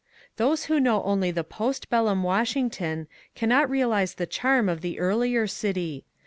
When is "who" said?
0.65-0.79